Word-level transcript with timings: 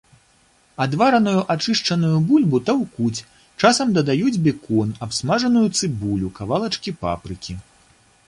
Адвараную 0.83 1.41
ачышчаную 1.55 2.13
бульбу 2.29 2.61
таўкуць, 2.69 3.25
часам 3.61 3.87
дадаюць 3.97 4.35
бекон, 4.47 4.95
абсмажаную 5.09 5.65
цыбулю, 5.77 6.33
кавалачкі 6.39 6.95
папрыкі. 7.05 7.53